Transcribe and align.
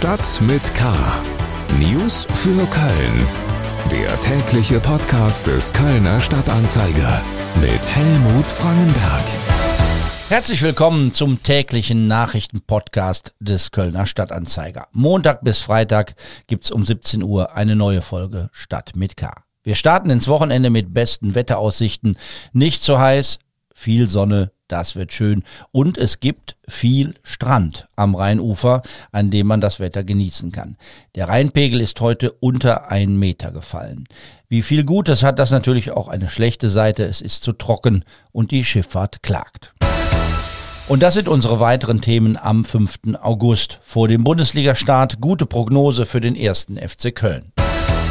Stadt 0.00 0.40
mit 0.40 0.74
K. 0.74 0.94
News 1.78 2.26
für 2.32 2.66
Köln. 2.68 3.26
Der 3.92 4.18
tägliche 4.22 4.80
Podcast 4.80 5.46
des 5.46 5.74
Kölner 5.74 6.22
Stadtanzeiger 6.22 7.20
mit 7.60 7.94
Helmut 7.94 8.46
Frangenberg. 8.46 9.24
Herzlich 10.30 10.62
willkommen 10.62 11.12
zum 11.12 11.42
täglichen 11.42 12.06
Nachrichtenpodcast 12.06 13.34
des 13.40 13.72
Kölner 13.72 14.06
Stadtanzeiger. 14.06 14.86
Montag 14.92 15.44
bis 15.44 15.60
Freitag 15.60 16.14
gibt's 16.46 16.70
um 16.70 16.86
17 16.86 17.22
Uhr 17.22 17.54
eine 17.54 17.76
neue 17.76 18.00
Folge 18.00 18.48
Stadt 18.52 18.92
mit 18.96 19.18
K. 19.18 19.30
Wir 19.62 19.74
starten 19.74 20.08
ins 20.08 20.28
Wochenende 20.28 20.70
mit 20.70 20.94
besten 20.94 21.34
Wetteraussichten. 21.34 22.16
Nicht 22.54 22.82
zu 22.82 22.98
heiß, 22.98 23.38
viel 23.80 24.08
Sonne, 24.10 24.52
das 24.68 24.94
wird 24.94 25.12
schön. 25.12 25.42
Und 25.72 25.96
es 25.96 26.20
gibt 26.20 26.56
viel 26.68 27.14
Strand 27.22 27.88
am 27.96 28.14
Rheinufer, 28.14 28.82
an 29.10 29.30
dem 29.30 29.46
man 29.46 29.62
das 29.62 29.80
Wetter 29.80 30.04
genießen 30.04 30.52
kann. 30.52 30.76
Der 31.14 31.28
Rheinpegel 31.28 31.80
ist 31.80 32.00
heute 32.00 32.30
unter 32.32 32.90
einen 32.90 33.18
Meter 33.18 33.52
gefallen. 33.52 34.04
Wie 34.48 34.60
viel 34.62 34.84
Gutes 34.84 35.22
hat 35.22 35.38
das 35.38 35.50
natürlich 35.50 35.92
auch 35.92 36.08
eine 36.08 36.28
schlechte 36.28 36.68
Seite. 36.68 37.04
Es 37.04 37.22
ist 37.22 37.42
zu 37.42 37.52
trocken 37.52 38.04
und 38.32 38.50
die 38.50 38.64
Schifffahrt 38.64 39.22
klagt. 39.22 39.72
Und 40.86 41.02
das 41.02 41.14
sind 41.14 41.28
unsere 41.28 41.58
weiteren 41.60 42.02
Themen 42.02 42.36
am 42.36 42.64
5. 42.64 42.98
August. 43.22 43.78
Vor 43.82 44.08
dem 44.08 44.24
Bundesligastart 44.24 45.20
gute 45.20 45.46
Prognose 45.46 46.04
für 46.04 46.20
den 46.20 46.36
ersten 46.36 46.76
FC 46.76 47.14
Köln. 47.14 47.52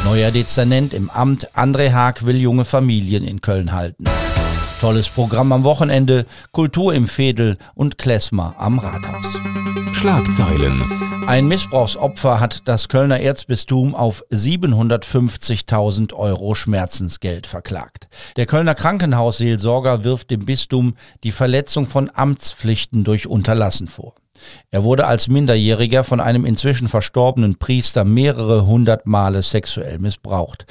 Neuer 0.04 0.30
Dezernent 0.30 0.94
im 0.94 1.10
Amt, 1.10 1.54
André 1.54 1.92
Haag 1.92 2.24
will 2.26 2.38
junge 2.38 2.64
Familien 2.64 3.22
in 3.22 3.40
Köln 3.40 3.72
halten. 3.72 4.04
Tolles 4.80 5.10
Programm 5.10 5.52
am 5.52 5.62
Wochenende, 5.64 6.24
Kultur 6.52 6.94
im 6.94 7.06
Fädel 7.06 7.58
und 7.74 7.98
Klesmer 7.98 8.54
am 8.56 8.78
Rathaus. 8.78 9.26
Schlagzeilen. 9.92 10.82
Ein 11.26 11.48
Missbrauchsopfer 11.48 12.40
hat 12.40 12.62
das 12.64 12.88
Kölner 12.88 13.20
Erzbistum 13.20 13.94
auf 13.94 14.24
750.000 14.32 16.14
Euro 16.14 16.54
Schmerzensgeld 16.54 17.46
verklagt. 17.46 18.08
Der 18.36 18.46
Kölner 18.46 18.74
Krankenhausseelsorger 18.74 20.02
wirft 20.02 20.30
dem 20.30 20.46
Bistum 20.46 20.94
die 21.24 21.32
Verletzung 21.32 21.84
von 21.84 22.10
Amtspflichten 22.14 23.04
durch 23.04 23.26
Unterlassen 23.26 23.86
vor. 23.86 24.14
Er 24.70 24.82
wurde 24.82 25.06
als 25.06 25.28
Minderjähriger 25.28 26.04
von 26.04 26.20
einem 26.20 26.46
inzwischen 26.46 26.88
verstorbenen 26.88 27.56
Priester 27.56 28.04
mehrere 28.04 28.64
hundert 28.64 29.06
Male 29.06 29.42
sexuell 29.42 29.98
missbraucht. 29.98 30.64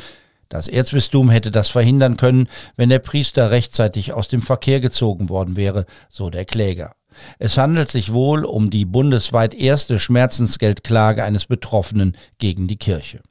Das 0.50 0.67
Erzbistum 0.67 1.30
hätte 1.30 1.52
das 1.52 1.69
verhindern 1.69 2.17
können, 2.17 2.50
wenn 2.75 2.89
der 2.89 3.00
Priester 3.00 3.52
rechtzeitig 3.52 4.14
aus 4.14 4.30
dem 4.30 4.42
Verkehr 4.42 4.80
gezogen 4.80 5.30
worden 5.30 5.56
wäre, 5.56 5.86
so 6.09 6.31
der 6.31 6.44
Kläger. 6.44 6.95
Es 7.38 7.58
handelt 7.58 7.89
sich 7.89 8.14
wohl 8.14 8.45
um 8.45 8.72
die 8.72 8.86
bundesweit 8.86 9.53
erste 9.53 10.00
Schmerzensgeldklage 10.00 11.23
eines 11.23 11.45
Betroffenen 11.45 12.17
gegen 12.39 12.67
die 12.67 12.78
Kirche. 12.78 13.22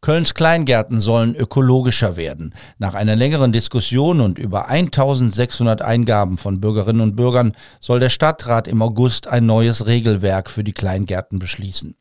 Kölns 0.00 0.34
Kleingärten 0.34 1.00
sollen 1.00 1.34
ökologischer 1.34 2.16
werden. 2.16 2.52
Nach 2.78 2.92
einer 2.94 3.16
längeren 3.16 3.52
Diskussion 3.52 4.20
und 4.20 4.38
über 4.38 4.68
1600 4.68 5.80
Eingaben 5.80 6.36
von 6.36 6.60
Bürgerinnen 6.60 7.00
und 7.00 7.16
Bürgern 7.16 7.54
soll 7.80 8.00
der 8.00 8.10
Stadtrat 8.10 8.68
im 8.68 8.82
August 8.82 9.28
ein 9.28 9.46
neues 9.46 9.86
Regelwerk 9.86 10.50
für 10.50 10.62
die 10.62 10.74
Kleingärten 10.74 11.38
beschließen. 11.38 11.94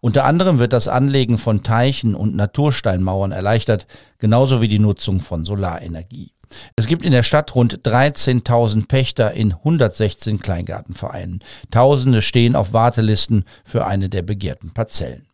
Unter 0.00 0.24
anderem 0.24 0.58
wird 0.58 0.72
das 0.72 0.88
Anlegen 0.88 1.38
von 1.38 1.62
Teichen 1.62 2.14
und 2.14 2.34
Natursteinmauern 2.34 3.32
erleichtert, 3.32 3.86
genauso 4.18 4.60
wie 4.60 4.68
die 4.68 4.78
Nutzung 4.78 5.20
von 5.20 5.44
Solarenergie. 5.44 6.32
Es 6.76 6.86
gibt 6.86 7.02
in 7.02 7.12
der 7.12 7.22
Stadt 7.22 7.54
rund 7.54 7.80
13.000 7.82 8.88
Pächter 8.88 9.32
in 9.32 9.52
116 9.52 10.40
Kleingartenvereinen. 10.40 11.44
Tausende 11.70 12.22
stehen 12.22 12.56
auf 12.56 12.72
Wartelisten 12.72 13.44
für 13.64 13.86
eine 13.86 14.08
der 14.08 14.22
begehrten 14.22 14.72
Parzellen. 14.72 15.26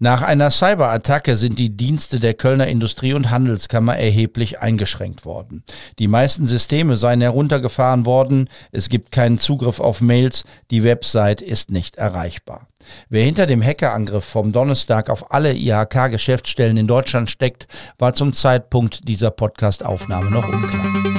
Nach 0.00 0.22
einer 0.22 0.52
Cyberattacke 0.52 1.36
sind 1.36 1.58
die 1.58 1.76
Dienste 1.76 2.20
der 2.20 2.34
Kölner 2.34 2.68
Industrie- 2.68 3.14
und 3.14 3.30
Handelskammer 3.30 3.96
erheblich 3.96 4.60
eingeschränkt 4.60 5.24
worden. 5.24 5.64
Die 5.98 6.06
meisten 6.06 6.46
Systeme 6.46 6.96
seien 6.96 7.20
heruntergefahren 7.20 8.06
worden, 8.06 8.48
es 8.70 8.88
gibt 8.88 9.10
keinen 9.10 9.38
Zugriff 9.38 9.80
auf 9.80 10.00
Mails, 10.00 10.44
die 10.70 10.84
Website 10.84 11.42
ist 11.42 11.72
nicht 11.72 11.96
erreichbar. 11.96 12.68
Wer 13.08 13.24
hinter 13.24 13.46
dem 13.46 13.62
Hackerangriff 13.62 14.24
vom 14.24 14.52
Donnerstag 14.52 15.10
auf 15.10 15.32
alle 15.32 15.54
IHK-Geschäftsstellen 15.54 16.76
in 16.76 16.86
Deutschland 16.86 17.30
steckt, 17.30 17.66
war 17.98 18.14
zum 18.14 18.32
Zeitpunkt 18.32 19.08
dieser 19.08 19.30
Podcast-Aufnahme 19.30 20.30
noch 20.30 20.48
unklar. 20.48 21.18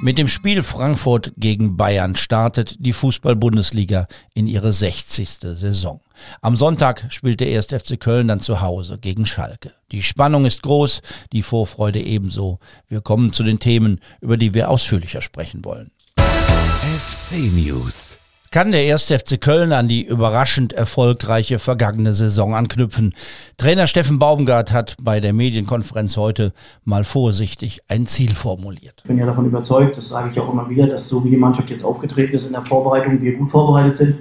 Mit 0.00 0.16
dem 0.16 0.28
Spiel 0.28 0.62
Frankfurt 0.62 1.32
gegen 1.36 1.76
Bayern 1.76 2.14
startet 2.14 2.76
die 2.78 2.92
Fußball-Bundesliga 2.92 4.06
in 4.32 4.46
ihre 4.46 4.72
60. 4.72 5.28
Saison. 5.40 6.00
Am 6.40 6.56
Sonntag 6.56 7.06
spielt 7.10 7.40
der 7.40 7.48
1. 7.48 7.66
FC 7.66 7.98
Köln 7.98 8.28
dann 8.28 8.40
zu 8.40 8.60
Hause 8.60 8.98
gegen 8.98 9.26
Schalke. 9.26 9.72
Die 9.90 10.02
Spannung 10.02 10.46
ist 10.46 10.62
groß, 10.62 11.02
die 11.32 11.42
Vorfreude 11.42 12.00
ebenso. 12.00 12.60
Wir 12.88 13.00
kommen 13.00 13.32
zu 13.32 13.42
den 13.42 13.58
Themen, 13.58 14.00
über 14.20 14.36
die 14.36 14.54
wir 14.54 14.70
ausführlicher 14.70 15.20
sprechen 15.20 15.64
wollen. 15.64 15.90
FC 16.16 17.52
News 17.52 18.20
kann 18.50 18.72
der 18.72 18.84
erste 18.84 19.18
FC 19.18 19.40
Köln 19.40 19.72
an 19.72 19.88
die 19.88 20.06
überraschend 20.06 20.72
erfolgreiche 20.72 21.58
vergangene 21.58 22.14
Saison 22.14 22.54
anknüpfen. 22.54 23.14
Trainer 23.56 23.86
Steffen 23.86 24.18
Baumgart 24.18 24.72
hat 24.72 24.96
bei 25.02 25.20
der 25.20 25.32
Medienkonferenz 25.32 26.16
heute 26.16 26.52
mal 26.84 27.04
vorsichtig 27.04 27.80
ein 27.88 28.06
Ziel 28.06 28.30
formuliert. 28.34 28.94
Ich 28.98 29.08
bin 29.08 29.18
ja 29.18 29.26
davon 29.26 29.46
überzeugt, 29.46 29.96
das 29.96 30.08
sage 30.08 30.28
ich 30.28 30.40
auch 30.40 30.52
immer 30.52 30.68
wieder, 30.68 30.86
dass 30.86 31.08
so 31.08 31.24
wie 31.24 31.30
die 31.30 31.36
Mannschaft 31.36 31.70
jetzt 31.70 31.84
aufgetreten 31.84 32.34
ist 32.34 32.44
in 32.44 32.52
der 32.52 32.64
Vorbereitung, 32.64 33.20
wir 33.20 33.36
gut 33.36 33.50
vorbereitet 33.50 33.96
sind 33.96 34.14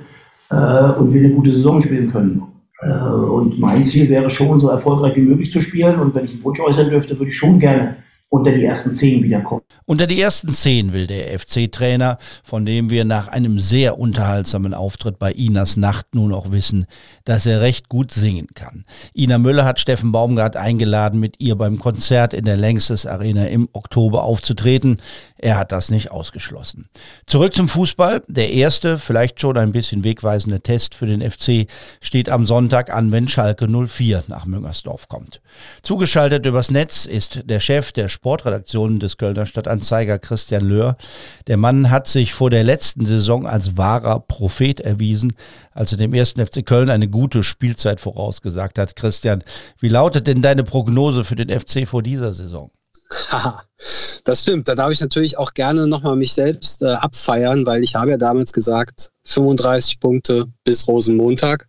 äh, 0.49 0.55
und 0.55 1.13
wir 1.13 1.21
eine 1.21 1.31
gute 1.31 1.51
Saison 1.51 1.81
spielen 1.81 2.11
können. 2.11 2.43
Äh, 2.81 2.89
und 2.89 3.59
mein 3.59 3.83
Ziel 3.85 4.09
wäre 4.09 4.29
schon, 4.29 4.59
so 4.59 4.69
erfolgreich 4.69 5.16
wie 5.16 5.21
möglich 5.21 5.51
zu 5.51 5.61
spielen. 5.61 5.99
Und 5.99 6.16
wenn 6.16 6.25
ich 6.25 6.33
einen 6.33 6.43
Wunsch 6.43 6.59
äußern 6.59 6.89
dürfte, 6.89 7.17
würde 7.17 7.31
ich 7.31 7.37
schon 7.37 7.59
gerne 7.59 7.97
unter 8.29 8.51
die 8.51 8.65
ersten 8.65 8.93
zehn 8.93 9.23
wiederkommen. 9.23 9.61
Unter 9.85 10.05
die 10.05 10.19
ersten 10.19 10.49
zehn 10.49 10.91
will 10.91 11.07
der 11.07 11.39
FC-Trainer, 11.39 12.17
von 12.43 12.65
dem 12.65 12.89
wir 12.89 13.05
nach 13.05 13.29
einem 13.29 13.59
sehr 13.59 13.97
unterhaltsamen 13.97 14.73
Auftritt 14.73 15.17
bei 15.17 15.31
Inas 15.31 15.77
Nacht 15.77 16.13
nun 16.13 16.33
auch 16.33 16.51
wissen, 16.51 16.87
dass 17.23 17.45
er 17.45 17.61
recht 17.61 17.87
gut 17.87 18.11
singen 18.11 18.47
kann. 18.53 18.83
Ina 19.13 19.37
Müller 19.37 19.63
hat 19.63 19.79
Steffen 19.79 20.11
Baumgart 20.11 20.57
eingeladen, 20.57 21.21
mit 21.21 21.35
ihr 21.39 21.55
beim 21.55 21.79
Konzert 21.79 22.33
in 22.33 22.43
der 22.43 22.57
Längstes 22.57 23.05
Arena 23.05 23.47
im 23.47 23.69
Oktober 23.71 24.23
aufzutreten. 24.23 24.97
Er 25.37 25.57
hat 25.57 25.71
das 25.71 25.89
nicht 25.89 26.11
ausgeschlossen. 26.11 26.89
Zurück 27.27 27.55
zum 27.55 27.69
Fußball. 27.69 28.23
Der 28.27 28.51
erste, 28.51 28.97
vielleicht 28.97 29.39
schon 29.39 29.57
ein 29.57 29.71
bisschen 29.71 30.03
wegweisende 30.03 30.59
Test 30.59 30.95
für 30.95 31.05
den 31.05 31.21
FC 31.21 31.67
steht 32.01 32.27
am 32.29 32.45
Sonntag 32.45 32.93
an, 32.93 33.13
wenn 33.13 33.29
Schalke 33.29 33.67
04 33.67 34.25
nach 34.27 34.45
Müngersdorf 34.45 35.07
kommt. 35.07 35.41
Zugeschaltet 35.81 36.45
übers 36.45 36.71
Netz 36.71 37.05
ist 37.05 37.43
der 37.45 37.61
Chef 37.61 37.93
der 37.93 38.09
Sportredaktion 38.17 39.00
des 39.00 39.17
Kölner 39.17 39.45
Stadtanzeiger 39.45 40.17
Christian 40.17 40.67
Löhr. 40.67 40.97
Der 41.45 41.55
Mann 41.55 41.91
hat 41.91 42.07
sich 42.07 42.33
vor 42.33 42.50
der 42.50 42.63
letzten 42.63 43.05
Saison 43.05 43.45
als 43.45 43.78
wahrer 43.78 44.19
Prophet 44.22 44.79
erwiesen, 44.79 45.33
als 45.72 45.91
er 45.91 46.00
dem 46.00 46.16
ersten 46.16 46.44
FC 46.44 46.66
Köln 46.66 46.89
eine 46.89 47.07
gute 47.07 47.44
Spielzeit 47.44 48.01
vorausgesagt 48.01 48.79
hat. 48.79 48.95
Christian, 48.95 49.44
wie 49.79 49.89
lautet 49.89 50.25
denn 50.25 50.41
deine 50.41 50.63
Prognose 50.63 51.23
für 51.23 51.35
den 51.35 51.51
FC 51.51 51.88
vor 51.88 52.01
dieser 52.01 52.33
Saison? 52.33 52.72
das 54.25 54.41
stimmt. 54.41 54.68
Da 54.68 54.75
darf 54.75 54.91
ich 54.91 55.00
natürlich 55.00 55.38
auch 55.38 55.53
gerne 55.53 55.88
nochmal 55.88 56.16
mich 56.16 56.34
selbst 56.34 56.81
äh, 56.81 56.91
abfeiern, 56.91 57.66
weil 57.66 57.84
ich 57.84 57.95
habe 57.95 58.12
ja 58.12 58.18
damals 58.18 58.53
gesagt, 58.53 59.12
35 59.23 60.00
Punkte 60.00 60.45
bis 60.63 60.88
Rosenmontag 60.88 61.67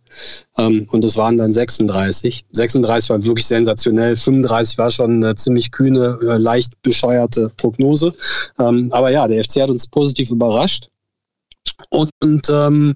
ähm, 0.57 0.87
und 0.91 1.03
es 1.03 1.17
waren 1.17 1.37
dann 1.37 1.53
36. 1.53 2.45
36 2.51 3.09
war 3.09 3.23
wirklich 3.23 3.47
sensationell, 3.47 4.15
35 4.15 4.77
war 4.77 4.91
schon 4.91 5.23
eine 5.23 5.35
ziemlich 5.35 5.71
kühne, 5.71 6.19
äh, 6.21 6.37
leicht 6.37 6.81
bescheuerte 6.81 7.51
Prognose. 7.57 8.13
Ähm, 8.57 8.89
aber 8.91 9.11
ja, 9.11 9.27
der 9.27 9.43
FC 9.43 9.61
hat 9.61 9.69
uns 9.69 9.87
positiv 9.87 10.31
überrascht. 10.31 10.89
Und, 11.89 12.09
und 12.23 12.49
ähm, 12.49 12.95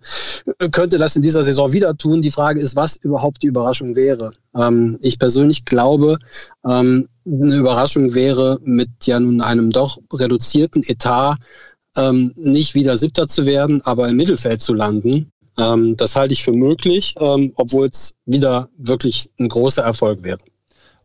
könnte 0.71 0.97
das 0.97 1.15
in 1.15 1.21
dieser 1.21 1.43
Saison 1.43 1.71
wieder 1.73 1.95
tun. 1.95 2.21
Die 2.21 2.31
Frage 2.31 2.59
ist, 2.59 2.75
was 2.75 2.97
überhaupt 2.97 3.41
die 3.43 3.47
Überraschung 3.47 3.95
wäre. 3.95 4.33
Ähm, 4.55 4.97
ich 5.01 5.19
persönlich 5.19 5.65
glaube, 5.65 6.17
ähm, 6.65 7.07
eine 7.25 7.55
Überraschung 7.55 8.13
wäre, 8.13 8.59
mit 8.63 8.89
ja 9.05 9.19
nun 9.19 9.41
einem 9.41 9.69
doch 9.69 9.97
reduzierten 10.11 10.83
Etat 10.83 11.37
ähm, 11.95 12.33
nicht 12.35 12.75
wieder 12.75 12.97
Siebter 12.97 13.27
zu 13.27 13.45
werden, 13.45 13.81
aber 13.83 14.07
im 14.07 14.17
Mittelfeld 14.17 14.61
zu 14.61 14.73
landen. 14.73 15.31
Ähm, 15.57 15.95
das 15.97 16.15
halte 16.15 16.33
ich 16.33 16.43
für 16.43 16.53
möglich, 16.53 17.15
ähm, 17.19 17.53
obwohl 17.55 17.87
es 17.87 18.13
wieder 18.25 18.69
wirklich 18.77 19.29
ein 19.39 19.49
großer 19.49 19.83
Erfolg 19.83 20.23
wäre. 20.23 20.39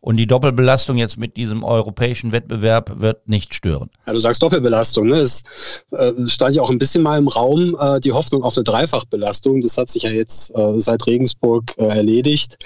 Und 0.01 0.17
die 0.17 0.27
Doppelbelastung 0.27 0.97
jetzt 0.97 1.17
mit 1.17 1.35
diesem 1.37 1.63
europäischen 1.63 2.31
Wettbewerb 2.31 2.99
wird 2.99 3.27
nicht 3.27 3.53
stören. 3.53 3.89
Ja, 4.07 4.13
du 4.13 4.19
sagst 4.19 4.41
Doppelbelastung. 4.41 5.07
Ne? 5.07 5.17
Es 5.17 5.43
äh, 5.91 6.13
stand 6.27 6.55
ja 6.55 6.61
auch 6.61 6.69
ein 6.69 6.79
bisschen 6.79 7.03
mal 7.03 7.17
im 7.17 7.27
Raum 7.27 7.77
äh, 7.79 7.99
die 7.99 8.11
Hoffnung 8.11 8.43
auf 8.43 8.57
eine 8.57 8.63
Dreifachbelastung. 8.63 9.61
Das 9.61 9.77
hat 9.77 9.89
sich 9.89 10.03
ja 10.03 10.11
jetzt 10.11 10.55
äh, 10.55 10.79
seit 10.79 11.05
Regensburg 11.05 11.73
äh, 11.77 11.85
erledigt. 11.85 12.57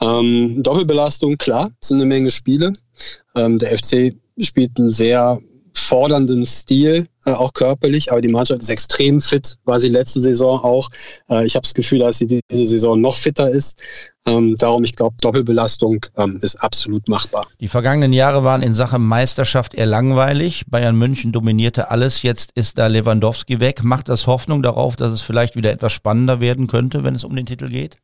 Ähm, 0.00 0.62
Doppelbelastung, 0.62 1.38
klar, 1.38 1.70
sind 1.80 1.98
eine 1.98 2.06
Menge 2.06 2.30
Spiele. 2.30 2.72
Ähm, 3.34 3.58
der 3.58 3.76
FC 3.78 4.14
spielt 4.38 4.78
einen 4.78 4.88
sehr 4.88 5.40
fordernden 5.72 6.46
Stil, 6.46 7.06
äh, 7.24 7.32
auch 7.32 7.52
körperlich, 7.52 8.10
aber 8.10 8.20
die 8.20 8.28
Mannschaft 8.28 8.62
ist 8.62 8.70
extrem 8.70 9.20
fit, 9.20 9.56
war 9.64 9.80
sie 9.80 9.88
letzte 9.88 10.20
Saison 10.20 10.60
auch. 10.62 10.88
Äh, 11.28 11.46
ich 11.46 11.54
habe 11.54 11.62
das 11.62 11.74
Gefühl, 11.74 12.00
dass 12.00 12.18
sie 12.18 12.26
diese 12.26 12.66
Saison 12.66 13.00
noch 13.00 13.16
fitter 13.16 13.50
ist. 13.50 13.80
Ähm, 14.26 14.56
darum, 14.58 14.84
ich 14.84 14.96
glaube, 14.96 15.16
Doppelbelastung 15.20 16.04
ähm, 16.16 16.38
ist 16.42 16.56
absolut 16.56 17.08
machbar. 17.08 17.46
Die 17.58 17.68
vergangenen 17.68 18.12
Jahre 18.12 18.44
waren 18.44 18.62
in 18.62 18.74
Sachen 18.74 19.02
Meisterschaft 19.02 19.74
eher 19.74 19.86
langweilig. 19.86 20.64
Bayern 20.68 20.96
München 20.96 21.32
dominierte 21.32 21.90
alles. 21.90 22.22
Jetzt 22.22 22.50
ist 22.54 22.78
da 22.78 22.86
Lewandowski 22.86 23.60
weg. 23.60 23.82
Macht 23.82 24.08
das 24.08 24.26
Hoffnung 24.26 24.62
darauf, 24.62 24.96
dass 24.96 25.12
es 25.12 25.22
vielleicht 25.22 25.56
wieder 25.56 25.72
etwas 25.72 25.92
spannender 25.92 26.40
werden 26.40 26.66
könnte, 26.66 27.02
wenn 27.02 27.14
es 27.14 27.24
um 27.24 27.34
den 27.34 27.46
Titel 27.46 27.68
geht? 27.68 27.98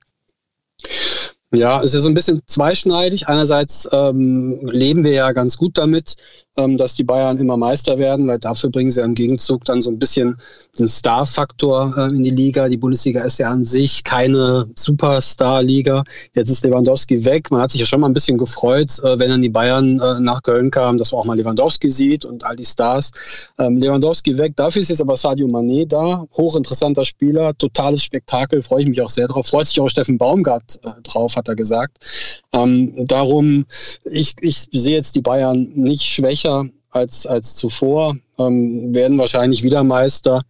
Ja, 1.55 1.81
es 1.81 1.95
ist 1.95 2.03
so 2.03 2.09
ein 2.09 2.15
bisschen 2.15 2.41
zweischneidig. 2.47 3.29
Einerseits 3.29 3.89
ähm, 3.93 4.59
leben 4.65 5.05
wir 5.05 5.13
ja 5.13 5.33
ganz 5.33 5.57
gut 5.57 5.79
damit, 5.79 6.17
dass 6.57 6.95
die 6.95 7.05
Bayern 7.05 7.37
immer 7.37 7.59
Meister 7.59 7.99
werden, 7.99 8.27
weil 8.27 8.39
dafür 8.39 8.71
bringen 8.71 8.91
sie 8.91 9.03
im 9.03 9.15
Gegenzug 9.15 9.67
dann 9.67 9.83
so 9.83 9.91
ein 9.91 9.99
bisschen 9.99 10.37
den 10.79 10.89
Star-Faktor 10.89 11.95
äh, 11.99 12.15
in 12.15 12.25
die 12.25 12.31
Liga. 12.31 12.69
Die 12.71 12.79
Bundesliga 12.79 13.23
ist 13.25 13.39
ja 13.39 13.51
an 13.51 13.67
sich 13.67 14.03
keine 14.05 14.67
Superstar-Liga. 14.75 16.03
Jetzt 16.35 16.49
ist 16.49 16.65
Lewandowski 16.65 17.27
weg. 17.27 17.51
Man 17.51 17.61
hat 17.61 17.71
sich 17.71 17.81
ja 17.81 17.87
schon 17.87 18.01
mal 18.01 18.07
ein 18.07 18.15
bisschen 18.15 18.39
gefreut, 18.39 18.99
äh, 19.01 19.19
wenn 19.19 19.29
dann 19.29 19.43
die 19.43 19.51
Bayern 19.51 20.01
äh, 20.01 20.19
nach 20.21 20.43
Köln 20.43 20.71
kamen, 20.71 20.99
dass 20.99 21.13
man 21.13 21.21
auch 21.21 21.25
mal 21.27 21.37
Lewandowski 21.37 21.91
sieht 21.91 22.25
und 22.25 22.43
all 22.45 22.57
die 22.57 22.65
Stars. 22.65 23.11
Ähm, 23.59 23.77
Lewandowski 23.77 24.39
weg. 24.39 24.55
Dafür 24.57 24.81
ist 24.81 24.89
jetzt 24.89 25.03
aber 25.03 25.19
Sadio 25.19 25.49
Mané 25.49 25.87
da. 25.87 26.25
Hochinteressanter 26.39 27.05
Spieler, 27.05 27.53
totales 27.59 28.03
Spektakel. 28.03 28.63
Freue 28.63 28.83
ich 28.83 28.89
mich 28.89 29.03
auch 29.03 29.11
sehr 29.11 29.29
drauf. 29.29 29.47
Freut 29.47 29.67
sich 29.67 29.79
auch 29.79 29.91
Steffen 29.91 30.17
Baumgart 30.17 30.81
drauf, 31.03 31.37
hat 31.37 31.49
er 31.49 31.55
gesagt. 31.55 31.99
Ähm, 32.55 33.07
darum, 33.07 33.67
ich, 34.05 34.35
ich 34.41 34.67
sehe 34.73 34.95
jetzt 34.95 35.15
die 35.17 35.21
Bayern 35.21 35.69
nicht 35.75 36.05
schwächer 36.05 36.46
als, 36.91 37.27
als 37.27 37.55
zuvor, 37.55 38.17
ähm, 38.39 38.95
werden 38.95 39.19
wahrscheinlich 39.19 39.63
wieder 39.63 39.85
Meister. 39.85 40.43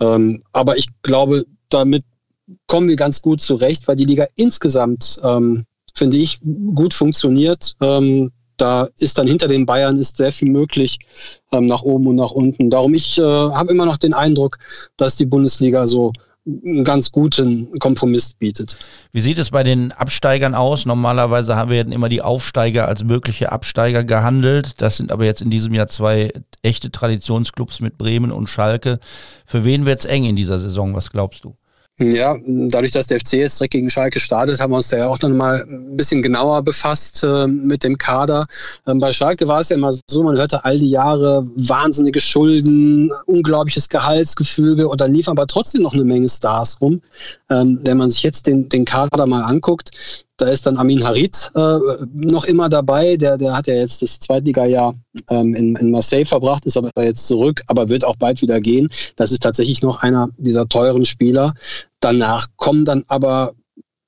Ähm, 0.00 0.42
aber 0.52 0.76
ich 0.76 0.88
glaube, 1.02 1.44
damit 1.68 2.04
kommen 2.66 2.88
wir 2.88 2.96
ganz 2.96 3.22
gut 3.22 3.40
zurecht, 3.40 3.86
weil 3.86 3.96
die 3.96 4.04
Liga 4.04 4.26
insgesamt, 4.36 5.20
ähm, 5.22 5.66
finde 5.94 6.16
ich, 6.16 6.40
gut 6.74 6.94
funktioniert. 6.94 7.76
Ähm, 7.80 8.30
da 8.56 8.88
ist 8.98 9.16
dann 9.18 9.26
hinter 9.26 9.48
den 9.48 9.64
Bayern 9.66 9.96
ist 9.96 10.18
sehr 10.18 10.32
viel 10.32 10.50
möglich 10.50 10.98
ähm, 11.52 11.66
nach 11.66 11.82
oben 11.82 12.08
und 12.08 12.16
nach 12.16 12.30
unten. 12.30 12.70
Darum 12.70 12.94
ich 12.94 13.18
äh, 13.18 13.22
habe 13.22 13.72
immer 13.72 13.86
noch 13.86 13.96
den 13.96 14.12
Eindruck, 14.12 14.58
dass 14.96 15.16
die 15.16 15.26
Bundesliga 15.26 15.86
so 15.86 16.12
einen 16.46 16.84
ganz 16.84 17.12
guten 17.12 17.78
Kompromiss 17.78 18.34
bietet. 18.34 18.78
Wie 19.12 19.20
sieht 19.20 19.38
es 19.38 19.50
bei 19.50 19.62
den 19.62 19.92
Absteigern 19.92 20.54
aus? 20.54 20.86
Normalerweise 20.86 21.56
haben 21.56 21.70
wir 21.70 21.80
immer 21.80 22.08
die 22.08 22.22
Aufsteiger 22.22 22.88
als 22.88 23.04
mögliche 23.04 23.52
Absteiger 23.52 24.04
gehandelt. 24.04 24.80
Das 24.80 24.96
sind 24.96 25.12
aber 25.12 25.24
jetzt 25.24 25.42
in 25.42 25.50
diesem 25.50 25.74
Jahr 25.74 25.88
zwei 25.88 26.32
echte 26.62 26.90
Traditionsclubs 26.90 27.80
mit 27.80 27.98
Bremen 27.98 28.32
und 28.32 28.48
Schalke. 28.48 29.00
Für 29.44 29.64
wen 29.64 29.84
wird 29.84 30.00
es 30.00 30.04
eng 30.06 30.24
in 30.24 30.36
dieser 30.36 30.58
Saison? 30.58 30.94
Was 30.94 31.10
glaubst 31.10 31.44
du? 31.44 31.56
Ja, 32.02 32.34
dadurch, 32.46 32.92
dass 32.92 33.08
der 33.08 33.20
FC 33.20 33.34
jetzt 33.34 33.60
direkt 33.60 33.72
gegen 33.72 33.90
Schalke 33.90 34.20
startet, 34.20 34.58
haben 34.58 34.72
wir 34.72 34.78
uns 34.78 34.88
da 34.88 34.96
ja 34.96 35.08
auch 35.08 35.18
dann 35.18 35.36
mal 35.36 35.62
ein 35.68 35.98
bisschen 35.98 36.22
genauer 36.22 36.62
befasst 36.62 37.22
äh, 37.22 37.46
mit 37.46 37.84
dem 37.84 37.98
Kader. 37.98 38.46
Ähm, 38.86 39.00
bei 39.00 39.12
Schalke 39.12 39.46
war 39.48 39.60
es 39.60 39.68
ja 39.68 39.76
immer 39.76 39.92
so, 40.08 40.22
man 40.22 40.38
hörte 40.38 40.64
all 40.64 40.78
die 40.78 40.88
Jahre 40.88 41.46
wahnsinnige 41.56 42.20
Schulden, 42.20 43.12
unglaubliches 43.26 43.90
Gehaltsgefüge 43.90 44.88
und 44.88 45.02
dann 45.02 45.12
liefen 45.12 45.28
aber 45.28 45.46
trotzdem 45.46 45.82
noch 45.82 45.92
eine 45.92 46.04
Menge 46.04 46.30
Stars 46.30 46.80
rum. 46.80 47.02
Ähm, 47.50 47.80
wenn 47.84 47.98
man 47.98 48.08
sich 48.08 48.22
jetzt 48.22 48.46
den, 48.46 48.70
den 48.70 48.86
Kader 48.86 49.26
mal 49.26 49.42
anguckt, 49.42 49.90
da 50.40 50.46
ist 50.46 50.64
dann 50.64 50.78
Amin 50.78 51.04
Harit 51.04 51.50
äh, 51.54 51.78
noch 52.14 52.44
immer 52.44 52.70
dabei. 52.70 53.16
Der, 53.16 53.36
der 53.36 53.52
hat 53.52 53.66
ja 53.66 53.74
jetzt 53.74 54.00
das 54.00 54.20
Zweitliga-Jahr 54.20 54.94
ähm, 55.28 55.54
in, 55.54 55.76
in 55.76 55.90
Marseille 55.90 56.24
verbracht, 56.24 56.64
ist 56.64 56.78
aber 56.78 56.90
jetzt 56.96 57.26
zurück, 57.26 57.60
aber 57.66 57.90
wird 57.90 58.06
auch 58.06 58.16
bald 58.16 58.40
wieder 58.40 58.58
gehen. 58.58 58.88
Das 59.16 59.32
ist 59.32 59.42
tatsächlich 59.42 59.82
noch 59.82 60.00
einer 60.00 60.30
dieser 60.38 60.66
teuren 60.66 61.04
Spieler. 61.04 61.50
Danach 62.00 62.46
kommen 62.56 62.84
dann 62.84 63.04
aber 63.08 63.54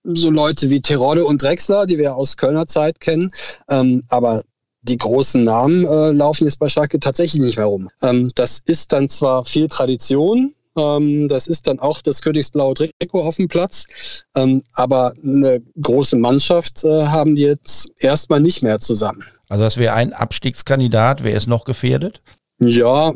so 0.04 0.30
Leute 0.30 0.70
wie 0.70 0.80
Terodde 0.80 1.24
und 1.24 1.42
Drexler, 1.42 1.86
die 1.86 1.98
wir 1.98 2.16
aus 2.16 2.36
Kölner 2.36 2.66
Zeit 2.66 3.00
kennen. 3.00 3.30
Ähm, 3.68 4.02
aber 4.08 4.42
die 4.82 4.98
großen 4.98 5.44
Namen 5.44 5.84
äh, 5.84 6.10
laufen 6.10 6.44
jetzt 6.44 6.58
bei 6.58 6.68
Schalke 6.68 6.98
tatsächlich 6.98 7.40
nicht 7.40 7.56
mehr 7.56 7.66
rum. 7.66 7.88
Ähm, 8.02 8.32
das 8.34 8.58
ist 8.64 8.92
dann 8.92 9.08
zwar 9.08 9.44
viel 9.44 9.68
Tradition, 9.68 10.54
ähm, 10.76 11.28
das 11.28 11.46
ist 11.46 11.66
dann 11.66 11.78
auch 11.78 12.00
das 12.02 12.22
Königsblaue 12.22 12.74
Trikot 12.74 13.22
auf 13.22 13.36
dem 13.36 13.48
Platz. 13.48 13.86
Ähm, 14.34 14.62
aber 14.74 15.12
eine 15.22 15.62
große 15.80 16.16
Mannschaft 16.16 16.84
äh, 16.84 17.06
haben 17.06 17.34
die 17.34 17.42
jetzt 17.42 17.88
erstmal 17.98 18.40
nicht 18.40 18.62
mehr 18.62 18.80
zusammen. 18.80 19.24
Also 19.48 19.64
das 19.64 19.76
wäre 19.76 19.94
ein 19.94 20.12
Abstiegskandidat. 20.12 21.24
Wer 21.24 21.36
ist 21.36 21.46
noch 21.46 21.64
gefährdet? 21.64 22.22
Ja, 22.62 23.12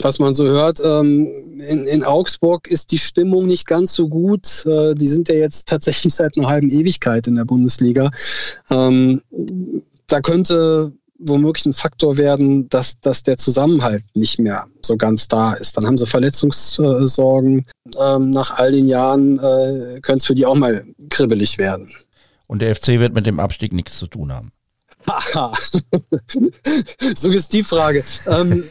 was 0.00 0.18
man 0.18 0.34
so 0.34 0.44
hört, 0.44 0.80
ähm, 0.84 1.28
in, 1.68 1.86
in, 1.86 2.04
Augsburg 2.04 2.68
ist 2.68 2.90
die 2.90 2.98
Stimmung 2.98 3.46
nicht 3.46 3.66
ganz 3.66 3.94
so 3.94 4.08
gut. 4.08 4.66
Äh, 4.66 4.94
die 4.94 5.08
sind 5.08 5.28
ja 5.28 5.34
jetzt 5.34 5.68
tatsächlich 5.68 6.14
seit 6.14 6.36
einer 6.36 6.48
halben 6.48 6.70
Ewigkeit 6.70 7.26
in 7.26 7.36
der 7.36 7.44
Bundesliga. 7.44 8.10
Ähm, 8.70 9.22
da 10.06 10.20
könnte 10.20 10.92
womöglich 11.24 11.66
ein 11.66 11.72
Faktor 11.72 12.16
werden, 12.18 12.68
dass, 12.68 12.98
dass 13.00 13.22
der 13.22 13.36
Zusammenhalt 13.36 14.04
nicht 14.14 14.38
mehr 14.38 14.66
so 14.84 14.96
ganz 14.96 15.28
da 15.28 15.52
ist. 15.52 15.76
Dann 15.76 15.86
haben 15.86 15.96
sie 15.96 16.06
Verletzungssorgen. 16.06 17.66
Ähm, 18.00 18.30
nach 18.30 18.58
all 18.58 18.72
den 18.72 18.86
Jahren 18.86 19.38
äh, 19.38 20.00
könnte 20.00 20.16
es 20.16 20.26
für 20.26 20.34
die 20.34 20.46
auch 20.46 20.56
mal 20.56 20.84
kribbelig 21.10 21.58
werden. 21.58 21.88
Und 22.46 22.60
der 22.60 22.74
FC 22.74 22.88
wird 22.98 23.14
mit 23.14 23.26
dem 23.26 23.40
Abstieg 23.40 23.72
nichts 23.72 23.96
zu 23.98 24.06
tun 24.06 24.32
haben. 24.32 24.50
Haha. 25.08 25.52
Suggestivfrage. 27.16 28.04
ähm, 28.26 28.64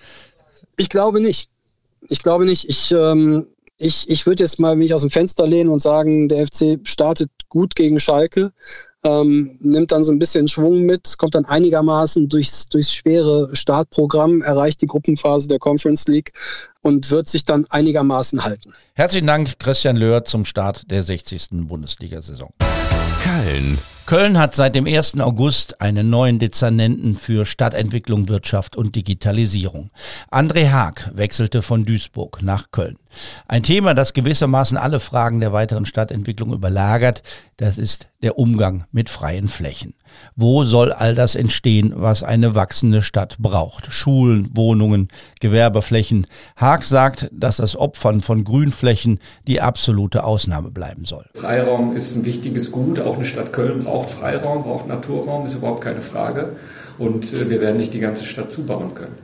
ich 0.76 0.88
glaube 0.88 1.20
nicht. 1.20 1.50
Ich 2.08 2.22
glaube 2.22 2.44
nicht. 2.44 2.68
Ich, 2.68 2.92
ähm, 2.92 3.46
ich, 3.76 4.08
ich 4.08 4.26
würde 4.26 4.42
jetzt 4.42 4.58
mal 4.58 4.76
mich 4.76 4.94
aus 4.94 5.02
dem 5.02 5.10
Fenster 5.10 5.46
lehnen 5.46 5.70
und 5.70 5.80
sagen, 5.80 6.28
der 6.28 6.46
FC 6.46 6.78
startet 6.84 7.30
gut 7.48 7.74
gegen 7.74 8.00
Schalke 8.00 8.52
ähm, 9.04 9.56
nimmt 9.60 9.92
dann 9.92 10.02
so 10.02 10.12
ein 10.12 10.18
bisschen 10.18 10.48
Schwung 10.48 10.82
mit, 10.82 11.18
kommt 11.18 11.34
dann 11.34 11.44
einigermaßen 11.44 12.28
durchs, 12.28 12.68
durchs 12.68 12.92
schwere 12.92 13.54
Startprogramm, 13.54 14.42
erreicht 14.42 14.82
die 14.82 14.86
Gruppenphase 14.86 15.48
der 15.48 15.58
Conference 15.58 16.08
League 16.08 16.32
und 16.82 17.10
wird 17.10 17.28
sich 17.28 17.44
dann 17.44 17.66
einigermaßen 17.70 18.42
halten. 18.44 18.72
Herzlichen 18.94 19.26
Dank, 19.26 19.58
Christian 19.58 19.96
Löhr, 19.96 20.24
zum 20.24 20.44
Start 20.44 20.90
der 20.90 21.04
60. 21.04 21.48
Bundesliga-Saison. 21.68 22.52
Köln. 23.22 23.78
Köln 24.08 24.38
hat 24.38 24.54
seit 24.54 24.74
dem 24.74 24.86
1. 24.86 25.20
August 25.20 25.82
einen 25.82 26.08
neuen 26.08 26.38
Dezernenten 26.38 27.14
für 27.14 27.44
Stadtentwicklung, 27.44 28.30
Wirtschaft 28.30 28.74
und 28.74 28.96
Digitalisierung. 28.96 29.90
André 30.30 30.70
Haag 30.70 31.10
wechselte 31.14 31.60
von 31.60 31.84
Duisburg 31.84 32.40
nach 32.40 32.70
Köln. 32.70 32.96
Ein 33.48 33.62
Thema, 33.62 33.92
das 33.92 34.14
gewissermaßen 34.14 34.78
alle 34.78 35.00
Fragen 35.00 35.40
der 35.40 35.52
weiteren 35.52 35.84
Stadtentwicklung 35.84 36.54
überlagert, 36.54 37.22
das 37.58 37.76
ist 37.76 38.06
der 38.22 38.38
Umgang 38.38 38.86
mit 38.92 39.10
freien 39.10 39.46
Flächen. 39.46 39.92
Wo 40.36 40.64
soll 40.64 40.92
all 40.92 41.14
das 41.14 41.34
entstehen, 41.34 41.92
was 41.96 42.22
eine 42.22 42.54
wachsende 42.54 43.02
Stadt 43.02 43.36
braucht? 43.38 43.92
Schulen, 43.92 44.50
Wohnungen, 44.54 45.08
Gewerbeflächen. 45.40 46.26
Haag 46.56 46.84
sagt, 46.84 47.28
dass 47.32 47.56
das 47.56 47.76
Opfern 47.76 48.20
von 48.20 48.44
Grünflächen 48.44 49.18
die 49.46 49.60
absolute 49.60 50.24
Ausnahme 50.24 50.70
bleiben 50.70 51.04
soll. 51.04 51.24
Freiraum 51.34 51.96
ist 51.96 52.16
ein 52.16 52.24
wichtiges 52.24 52.70
Gut. 52.70 53.00
Auch 53.00 53.16
eine 53.16 53.24
Stadt 53.24 53.52
Köln 53.52 53.84
braucht 53.84 54.10
Freiraum, 54.10 54.62
braucht 54.62 54.86
Naturraum, 54.86 55.46
ist 55.46 55.54
überhaupt 55.54 55.82
keine 55.82 56.00
Frage. 56.00 56.50
Und 56.98 57.32
äh, 57.32 57.48
wir 57.48 57.60
werden 57.60 57.76
nicht 57.76 57.94
die 57.94 58.00
ganze 58.00 58.24
Stadt 58.24 58.50
zubauen 58.50 58.94
können. 58.94 59.14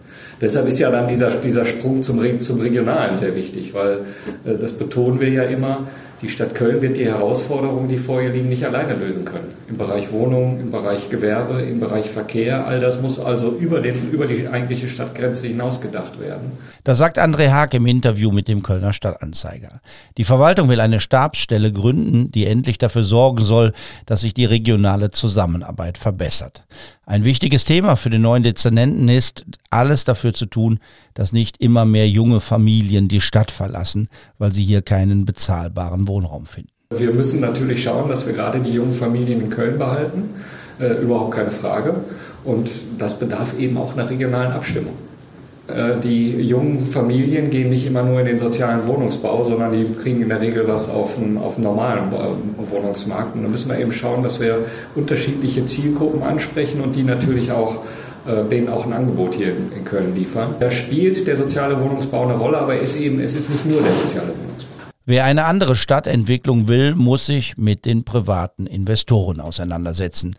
Deshalb 0.41 0.67
ist 0.69 0.79
ja 0.79 0.91
dann 0.91 1.09
dieser, 1.09 1.31
dieser 1.31 1.65
Sprung 1.65 2.03
zum, 2.03 2.41
zum 2.41 2.61
Regionalen 2.61 3.17
sehr 3.17 3.35
wichtig, 3.35 3.75
weil 3.75 4.03
äh, 4.45 4.57
das 4.59 4.73
betonen 4.73 5.21
wir 5.21 5.29
ja 5.29 5.43
immer, 5.45 5.87
die 6.25 6.31
Stadt 6.31 6.55
Köln 6.55 6.81
wird 6.81 6.97
die 6.97 7.05
Herausforderungen, 7.05 7.87
die 7.87 7.99
vor 7.99 8.23
ihr 8.23 8.31
liegen, 8.31 8.49
nicht 8.49 8.65
alleine 8.65 8.95
lösen 8.95 9.27
können. 9.27 9.55
Im 9.69 9.77
Bereich 9.77 10.11
Wohnung, 10.11 10.59
im 10.59 10.71
Bereich 10.71 11.11
Gewerbe, 11.11 11.61
im 11.61 11.81
Bereich 11.81 12.07
Verkehr, 12.07 12.67
all 12.67 12.81
das 12.81 13.03
muss 13.03 13.21
also 13.21 13.51
über, 13.51 13.81
den, 13.83 14.11
über 14.11 14.27
die 14.27 14.49
eigentliche 14.49 14.89
Stadtgrenze 14.89 15.47
hinaus 15.47 15.83
gedacht 15.83 16.19
werden. 16.19 16.53
Das 16.83 16.97
sagt 16.97 17.19
André 17.19 17.51
Haag 17.51 17.75
im 17.75 17.85
Interview 17.85 18.31
mit 18.31 18.49
dem 18.49 18.63
Kölner 18.63 18.95
Stadtanzeiger. 18.95 19.83
Die 20.17 20.25
Verwaltung 20.25 20.71
will 20.71 20.81
eine 20.81 20.99
Stabsstelle 20.99 21.71
gründen, 21.71 22.33
die 22.33 22.47
endlich 22.47 22.79
dafür 22.79 23.05
sorgen 23.05 23.45
soll, 23.45 23.75
dass 24.07 24.23
sich 24.23 24.33
die 24.33 24.47
regionale 24.47 25.11
Zusammenarbeit 25.11 25.99
verbessert. 25.99 26.65
Ein 27.07 27.25
wichtiges 27.25 27.65
Thema 27.65 27.97
für 27.97 28.11
den 28.11 28.23
neuen 28.23 28.43
Dezernenten 28.43 29.09
ist, 29.09 29.45
alles 29.71 30.05
dafür 30.05 30.33
zu 30.33 30.47
tun, 30.47 30.79
dass 31.13 31.33
nicht 31.33 31.61
immer 31.61 31.85
mehr 31.85 32.09
junge 32.09 32.41
Familien 32.41 33.09
die 33.09 33.21
Stadt 33.21 33.51
verlassen, 33.51 34.09
weil 34.39 34.53
sie 34.53 34.65
hier 34.65 34.81
keinen 34.81 35.25
bezahlbaren 35.25 36.09
Wohnraum 36.09 36.47
finden. 36.47 36.71
Wir 36.97 37.13
müssen 37.13 37.41
natürlich 37.41 37.83
schauen, 37.83 38.09
dass 38.09 38.27
wir 38.27 38.33
gerade 38.33 38.61
die 38.61 38.73
jungen 38.73 38.95
Familien 38.95 39.41
in 39.41 39.51
Köln 39.51 39.79
behalten. 39.79 40.31
Äh, 40.81 41.03
überhaupt 41.03 41.35
keine 41.35 41.51
Frage. 41.51 41.95
Und 42.45 42.71
das 42.99 43.19
bedarf 43.19 43.59
eben 43.59 43.77
auch 43.77 43.93
einer 43.93 44.09
regionalen 44.09 44.53
Abstimmung. 44.53 44.97
Äh, 45.67 46.01
die 46.03 46.43
jungen 46.43 46.87
Familien 46.87 47.49
gehen 47.49 47.71
nicht 47.71 47.87
immer 47.87 48.03
nur 48.03 48.21
in 48.21 48.27
den 48.27 48.39
sozialen 48.39 48.87
Wohnungsbau, 48.87 49.45
sondern 49.45 49.73
die 49.73 49.87
kriegen 49.95 50.21
in 50.21 50.29
der 50.29 50.41
Regel 50.41 50.69
was 50.69 50.91
auf 50.91 51.15
dem, 51.15 51.39
auf 51.39 51.57
normalen 51.57 52.13
Wohnungsmarkt. 52.71 53.35
Und 53.35 53.45
da 53.45 53.49
müssen 53.49 53.71
wir 53.71 53.79
eben 53.79 53.93
schauen, 53.93 54.23
dass 54.23 54.41
wir 54.41 54.67
unterschiedliche 54.95 55.65
Zielgruppen 55.65 56.23
ansprechen 56.23 56.83
und 56.83 56.95
die 56.97 57.03
natürlich 57.03 57.51
auch 57.51 57.79
äh, 58.27 58.45
denen 58.49 58.69
auch 58.69 58.85
ein 58.87 58.93
Angebot 58.93 59.35
hier 59.35 59.49
in 59.49 59.85
Köln 59.85 60.15
liefern. 60.15 60.55
Da 60.61 60.71
spielt 60.71 61.27
der 61.27 61.37
soziale 61.37 61.81
Wohnungsbau 61.81 62.25
eine 62.25 62.35
Rolle, 62.35 62.59
aber 62.59 62.79
ist 62.79 63.01
eben, 63.01 63.21
es 63.21 63.35
ist 63.35 63.49
nicht 63.49 63.65
nur 63.65 63.81
der 63.81 63.93
soziale 63.93 64.29
Wohnungsbau. 64.29 64.74
Wer 65.07 65.27
eine 65.27 65.45
andere 65.45 65.77
Stadtentwicklung 65.77 66.67
will, 66.67 66.95
muss 66.95 67.27
sich 67.27 67.59
mit 67.59 67.85
den 67.85 68.05
privaten 68.05 68.67
Investoren 68.67 69.39
auseinandersetzen. 69.39 70.35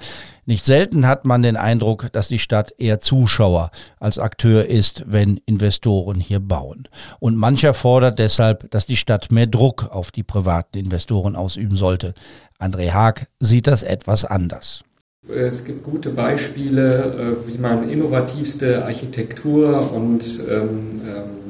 Nicht 0.48 0.66
selten 0.66 1.06
hat 1.06 1.24
man 1.24 1.44
den 1.44 1.56
Eindruck, 1.56 2.12
dass 2.14 2.30
die 2.30 2.40
Stadt 2.40 2.74
eher 2.80 3.00
Zuschauer 3.00 3.70
als 4.00 4.18
Akteur 4.18 4.66
ist, 4.66 5.04
wenn 5.06 5.38
Investoren 5.46 6.20
hier 6.20 6.40
bauen. 6.40 6.88
Und 7.20 7.38
mancher 7.38 7.76
fordert 7.76 8.18
deshalb, 8.18 8.72
dass 8.72 8.88
die 8.88 8.98
Stadt 8.98 9.32
mehr 9.32 9.46
Druck 9.46 9.90
auf 9.92 10.12
die 10.12 10.24
privaten 10.24 10.80
Investoren 10.80 11.36
ausüben 11.36 11.76
sollte. 11.76 12.16
André 12.60 12.92
Haag 12.92 13.28
sieht 13.40 13.68
das 13.68 13.84
etwas 13.84 14.26
anders. 14.26 14.84
Es 15.28 15.64
gibt 15.64 15.84
gute 15.84 16.10
Beispiele, 16.10 17.38
äh, 17.46 17.48
wie 17.48 17.58
man 17.60 17.88
innovativste 17.88 18.84
Architektur 18.84 19.92
und 19.92 20.24
ähm, 20.50 21.02
ähm, 21.06 21.45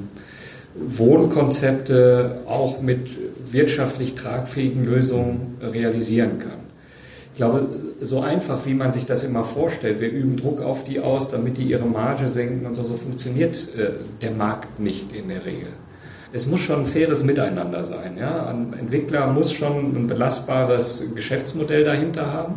Wohnkonzepte 0.76 2.40
auch 2.48 2.82
mit 2.82 3.08
wirtschaftlich 3.52 4.16
tragfähigen 4.16 4.86
Lösungen 4.86 5.58
realisieren 5.62 6.40
kann. 6.40 6.66
Ich 7.34 7.38
glaube, 7.38 7.68
so 8.00 8.22
einfach, 8.22 8.66
wie 8.66 8.74
man 8.74 8.94
sich 8.94 9.06
das 9.06 9.24
immer 9.24 9.44
vorstellt, 9.44 10.00
wir 10.00 10.10
üben 10.10 10.38
Druck 10.38 10.62
auf 10.62 10.86
die 10.86 11.00
aus, 11.00 11.30
damit 11.30 11.58
die 11.58 11.64
ihre 11.64 11.86
Marge 11.86 12.30
senken 12.30 12.66
und 12.66 12.76
so, 12.76 12.84
so 12.84 12.96
funktioniert 12.96 13.56
äh, 13.78 13.92
der 14.22 14.32
Markt 14.32 14.80
nicht 14.80 15.14
in 15.14 15.28
der 15.28 15.46
Regel. 15.46 15.68
Es 16.32 16.48
muss 16.48 16.62
schon 16.62 16.82
ein 16.82 16.86
faires 16.86 17.24
Miteinander 17.24 17.84
sein. 17.84 18.18
Ja? 18.18 18.48
Ein 18.48 18.74
Entwickler 18.78 19.28
muss 19.28 19.54
schon 19.54 19.96
ein 19.96 20.08
belastbares 20.08 21.06
Geschäftsmodell 21.14 21.84
dahinter 21.84 22.32
haben. 22.32 22.56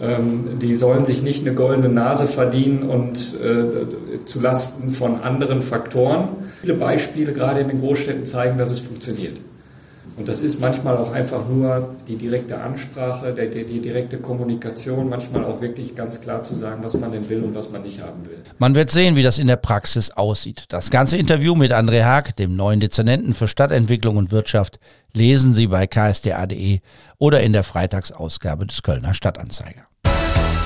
Ähm, 0.00 0.58
die 0.60 0.74
sollen 0.74 1.04
sich 1.04 1.22
nicht 1.22 1.46
eine 1.46 1.54
goldene 1.54 1.88
Nase 1.88 2.26
verdienen 2.26 2.82
und 2.82 3.16
äh, 3.40 4.24
zu 4.26 4.40
Lasten 4.40 4.90
von 4.90 5.20
anderen 5.22 5.62
Faktoren. 5.62 6.28
Viele 6.60 6.74
Beispiele 6.74 7.32
gerade 7.32 7.60
in 7.60 7.68
den 7.68 7.80
Großstädten 7.80 8.26
zeigen, 8.26 8.58
dass 8.58 8.70
es 8.70 8.80
funktioniert. 8.80 9.38
Und 10.16 10.28
das 10.28 10.40
ist 10.40 10.60
manchmal 10.60 10.96
auch 10.96 11.12
einfach 11.12 11.46
nur 11.48 11.94
die 12.08 12.16
direkte 12.16 12.58
Ansprache, 12.58 13.34
der, 13.34 13.46
der, 13.48 13.64
die 13.64 13.80
direkte 13.80 14.18
Kommunikation, 14.18 15.08
manchmal 15.08 15.44
auch 15.44 15.60
wirklich 15.60 15.94
ganz 15.94 16.20
klar 16.20 16.42
zu 16.42 16.54
sagen, 16.54 16.82
was 16.82 16.94
man 16.94 17.12
denn 17.12 17.28
will 17.28 17.42
und 17.42 17.54
was 17.54 17.70
man 17.70 17.82
nicht 17.82 18.00
haben 18.00 18.24
will. 18.26 18.38
Man 18.58 18.74
wird 18.74 18.90
sehen, 18.90 19.14
wie 19.16 19.22
das 19.22 19.38
in 19.38 19.46
der 19.46 19.56
Praxis 19.56 20.10
aussieht. 20.10 20.64
Das 20.70 20.90
ganze 20.90 21.18
Interview 21.18 21.54
mit 21.54 21.72
André 21.72 22.04
Haag, 22.04 22.34
dem 22.36 22.56
neuen 22.56 22.80
Dezernenten 22.80 23.34
für 23.34 23.46
Stadtentwicklung 23.46 24.16
und 24.16 24.32
Wirtschaft, 24.32 24.78
lesen 25.12 25.52
Sie 25.52 25.66
bei 25.66 25.86
ksda.de 25.86 26.80
oder 27.18 27.42
in 27.42 27.52
der 27.52 27.64
Freitagsausgabe 27.64 28.66
des 28.66 28.82
Kölner 28.82 29.12
Stadtanzeiger. 29.12 29.86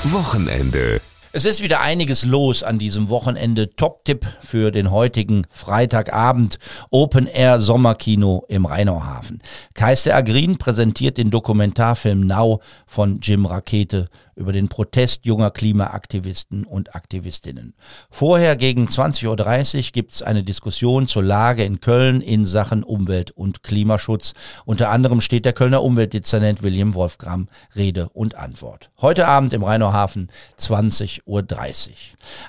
Wochenende. 0.05 1.01
Es 1.33 1.45
ist 1.45 1.63
wieder 1.63 1.81
einiges 1.81 2.25
los 2.25 2.65
an 2.65 2.81
diesem 2.81 3.09
Wochenende. 3.09 3.77
Top-Tipp 3.77 4.27
für 4.41 4.73
den 4.73 4.91
heutigen 4.91 5.47
Freitagabend. 5.49 6.59
Open 6.91 7.29
Air 7.29 7.61
Sommerkino 7.61 8.45
im 8.49 8.67
Rheinauhafen. 8.67 9.41
Kaister 9.75 10.17
Agrin 10.17 10.59
präsentiert 10.59 11.19
den 11.19 11.31
Dokumentarfilm 11.31 12.27
Now 12.27 12.61
von 12.85 13.21
Jim 13.21 13.47
Rakete 13.47 14.09
über 14.41 14.53
den 14.53 14.69
Protest 14.69 15.27
junger 15.27 15.51
Klimaaktivisten 15.51 16.65
und 16.65 16.95
Aktivistinnen. 16.95 17.75
Vorher 18.11 18.57
gegen 18.57 18.87
20.30 18.87 19.77
Uhr 19.77 19.83
gibt 19.93 20.13
es 20.13 20.23
eine 20.23 20.43
Diskussion 20.43 21.07
zur 21.07 21.23
Lage 21.23 21.63
in 21.63 21.81
Köln 21.81 22.23
in 22.23 22.47
Sachen 22.47 22.83
Umwelt- 22.83 23.31
und 23.31 23.63
Klimaschutz. 23.63 24.33
Unter 24.65 24.89
anderem 24.89 25.21
steht 25.21 25.45
der 25.45 25.53
Kölner 25.53 25.83
Umweltdezernent 25.83 26.63
William 26.63 26.95
Wolfgram 26.95 27.49
Rede 27.77 28.09
und 28.09 28.35
Antwort. 28.35 28.91
Heute 29.01 29.29
Abend 29.29 29.53
im 29.53 29.63
Rheinauhafen 29.63 30.31
20.30 30.59 31.21
Uhr. 31.27 31.45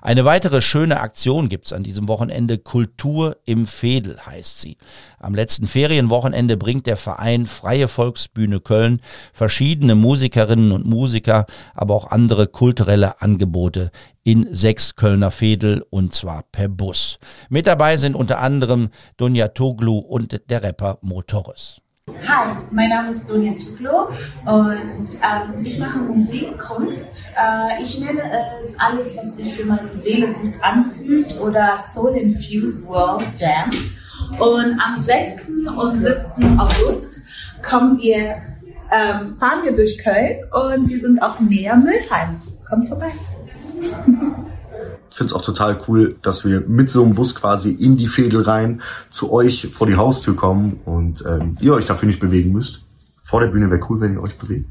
Eine 0.01 0.23
weitere 0.23 0.61
schöne 0.61 1.01
Aktion 1.01 1.49
gibt 1.49 1.65
es 1.65 1.73
an 1.73 1.83
diesem 1.83 2.07
Wochenende. 2.07 2.57
Kultur 2.57 3.37
im 3.45 3.67
Fädel 3.67 4.25
heißt 4.25 4.61
sie. 4.61 4.77
Am 5.19 5.35
letzten 5.35 5.67
Ferienwochenende 5.67 6.55
bringt 6.57 6.87
der 6.87 6.97
Verein 6.97 7.45
Freie 7.45 7.87
Volksbühne 7.87 8.59
Köln 8.59 9.01
verschiedene 9.33 9.95
Musikerinnen 9.95 10.71
und 10.71 10.85
Musiker, 10.85 11.45
aber 11.81 11.95
auch 11.95 12.11
andere 12.11 12.45
kulturelle 12.45 13.21
Angebote 13.23 13.89
in 14.23 14.53
sechs 14.53 14.95
Kölner 14.95 15.31
Fädel 15.31 15.83
und 15.89 16.13
zwar 16.13 16.43
per 16.51 16.69
Bus. 16.69 17.17
Mit 17.49 17.65
dabei 17.65 17.97
sind 17.97 18.15
unter 18.15 18.39
anderem 18.39 18.89
Dunja 19.17 19.47
Toglu 19.47 19.97
und 19.97 20.47
der 20.51 20.61
Rapper 20.61 20.99
Motoris. 21.01 21.81
Hi, 22.27 22.55
mein 22.69 22.89
Name 22.89 23.11
ist 23.11 23.27
Dunja 23.27 23.53
Tuglo 23.53 24.09
und 24.45 25.07
ähm, 25.07 25.65
ich 25.65 25.79
mache 25.79 25.97
Musik, 25.97 26.55
Kunst. 26.59 27.25
Äh, 27.35 27.81
ich 27.81 27.99
nenne 27.99 28.21
es 28.63 28.79
alles, 28.79 29.17
was 29.17 29.37
sich 29.37 29.51
für 29.55 29.65
meine 29.65 29.95
Seele 29.95 30.27
gut 30.33 30.53
anfühlt 30.61 31.39
oder 31.39 31.79
Soul 31.79 32.15
Infused 32.15 32.87
World 32.87 33.39
Jam. 33.39 33.71
Und 34.39 34.79
am 34.79 34.99
6. 34.99 35.47
und 35.75 35.99
7. 35.99 36.59
August 36.59 37.21
kommen 37.63 37.99
wir, 37.99 38.50
ähm, 38.91 39.37
fahren 39.37 39.63
wir 39.63 39.75
durch 39.75 39.97
Köln 39.97 40.39
und 40.51 40.89
wir 40.89 40.99
sind 40.99 41.21
auch 41.21 41.39
näher 41.39 41.75
Mülheim. 41.75 42.41
Kommt 42.67 42.89
vorbei. 42.89 43.11
Ich 45.09 45.17
finde 45.17 45.33
es 45.33 45.33
auch 45.33 45.41
total 45.41 45.79
cool, 45.87 46.15
dass 46.21 46.45
wir 46.45 46.61
mit 46.61 46.89
so 46.89 47.03
einem 47.03 47.15
Bus 47.15 47.35
quasi 47.35 47.71
in 47.71 47.97
die 47.97 48.07
Fädel 48.07 48.41
rein 48.41 48.81
zu 49.09 49.31
euch 49.31 49.67
vor 49.71 49.87
die 49.87 49.95
Haustür 49.95 50.35
kommen 50.35 50.79
und 50.85 51.23
ähm, 51.27 51.57
ihr 51.59 51.73
euch 51.73 51.85
dafür 51.85 52.07
nicht 52.07 52.19
bewegen 52.19 52.53
müsst. 52.53 52.83
Vor 53.19 53.41
der 53.41 53.47
Bühne 53.47 53.69
wäre 53.69 53.81
cool, 53.89 53.99
wenn 54.01 54.13
ihr 54.13 54.21
euch 54.21 54.37
bewegt. 54.37 54.69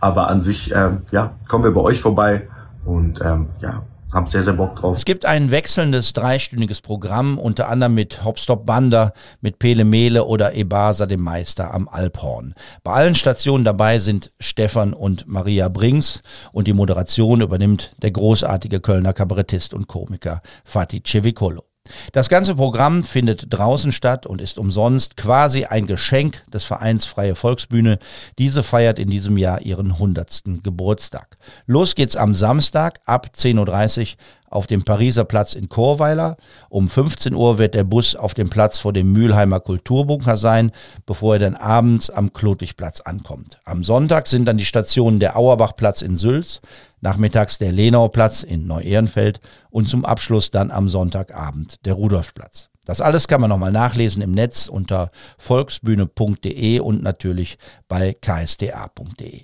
Aber 0.00 0.28
an 0.28 0.40
sich, 0.40 0.72
ähm, 0.74 1.02
ja, 1.10 1.36
kommen 1.48 1.64
wir 1.64 1.72
bei 1.72 1.80
euch 1.80 2.00
vorbei 2.00 2.48
und 2.84 3.20
ähm, 3.22 3.48
ja, 3.60 3.82
hab 4.12 4.28
sehr, 4.28 4.42
sehr 4.42 4.52
Bock 4.52 4.76
drauf. 4.76 4.96
Es 4.96 5.04
gibt 5.04 5.24
ein 5.24 5.50
wechselndes 5.50 6.12
dreistündiges 6.12 6.80
Programm, 6.80 7.38
unter 7.38 7.68
anderem 7.68 7.94
mit 7.94 8.24
Hopstop 8.24 8.66
Banda, 8.66 9.12
mit 9.40 9.58
Pele 9.58 9.84
Mele 9.84 10.24
oder 10.24 10.54
Ebasa 10.54 11.06
dem 11.06 11.22
Meister 11.22 11.72
am 11.72 11.88
Alphorn. 11.88 12.54
Bei 12.82 12.92
allen 12.92 13.14
Stationen 13.14 13.64
dabei 13.64 13.98
sind 13.98 14.32
Stefan 14.38 14.92
und 14.92 15.26
Maria 15.26 15.68
Brings 15.68 16.22
und 16.52 16.66
die 16.68 16.74
Moderation 16.74 17.40
übernimmt 17.40 17.94
der 18.02 18.10
großartige 18.10 18.80
Kölner 18.80 19.12
Kabarettist 19.12 19.74
und 19.74 19.88
Komiker 19.88 20.42
Fatih 20.64 21.02
Cevicolo. 21.04 21.71
Das 22.12 22.28
ganze 22.28 22.54
Programm 22.54 23.02
findet 23.02 23.46
draußen 23.52 23.90
statt 23.90 24.26
und 24.26 24.40
ist 24.40 24.58
umsonst 24.58 25.16
quasi 25.16 25.64
ein 25.64 25.86
Geschenk 25.86 26.44
des 26.52 26.64
Vereins 26.64 27.06
Freie 27.06 27.34
Volksbühne. 27.34 27.98
Diese 28.38 28.62
feiert 28.62 28.98
in 28.98 29.08
diesem 29.08 29.36
Jahr 29.36 29.62
ihren 29.62 29.92
100. 29.92 30.42
Geburtstag. 30.62 31.38
Los 31.66 31.94
geht's 31.94 32.16
am 32.16 32.34
Samstag 32.34 33.00
ab 33.04 33.30
10.30 33.34 34.00
Uhr 34.00 34.16
auf 34.52 34.66
dem 34.66 34.82
Pariser 34.82 35.24
Platz 35.24 35.54
in 35.54 35.68
Chorweiler. 35.68 36.36
Um 36.68 36.88
15 36.88 37.34
Uhr 37.34 37.58
wird 37.58 37.74
der 37.74 37.84
Bus 37.84 38.14
auf 38.14 38.34
dem 38.34 38.50
Platz 38.50 38.78
vor 38.78 38.92
dem 38.92 39.12
Mülheimer 39.12 39.60
Kulturbunker 39.60 40.36
sein, 40.36 40.72
bevor 41.06 41.34
er 41.34 41.38
dann 41.40 41.56
abends 41.56 42.10
am 42.10 42.32
Klotwigplatz 42.32 43.00
ankommt. 43.00 43.58
Am 43.64 43.82
Sonntag 43.82 44.28
sind 44.28 44.44
dann 44.44 44.58
die 44.58 44.64
Stationen 44.64 45.20
der 45.20 45.36
Auerbachplatz 45.36 46.02
in 46.02 46.16
Sülz, 46.16 46.60
nachmittags 47.00 47.58
der 47.58 47.72
Lenauplatz 47.72 48.42
in 48.42 48.66
Neu-Ehrenfeld 48.66 49.40
und 49.70 49.88
zum 49.88 50.04
Abschluss 50.04 50.50
dann 50.50 50.70
am 50.70 50.88
Sonntagabend 50.88 51.84
der 51.86 51.94
Rudolfplatz. 51.94 52.68
Das 52.84 53.00
alles 53.00 53.28
kann 53.28 53.40
man 53.40 53.50
nochmal 53.50 53.72
nachlesen 53.72 54.22
im 54.22 54.32
Netz 54.32 54.66
unter 54.66 55.10
volksbühne.de 55.38 56.80
und 56.80 57.02
natürlich 57.02 57.58
bei 57.88 58.14
ksda.de. 58.20 59.42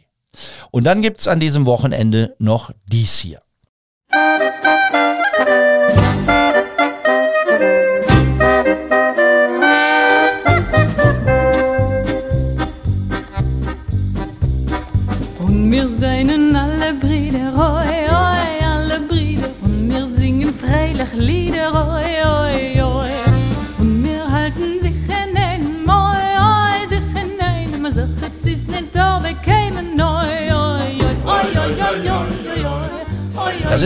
Und 0.71 0.85
dann 0.85 1.03
gibt's 1.03 1.29
an 1.29 1.41
diesem 1.41 1.67
Wochenende 1.67 2.35
noch 2.39 2.73
dies 2.87 3.19
hier. 3.19 3.41